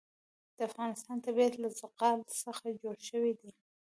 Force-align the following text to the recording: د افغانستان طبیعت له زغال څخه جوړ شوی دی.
د 0.55 0.57
افغانستان 0.69 1.17
طبیعت 1.25 1.53
له 1.59 1.67
زغال 1.79 2.19
څخه 2.43 2.65
جوړ 2.81 2.95
شوی 3.09 3.33
دی. 3.39 3.51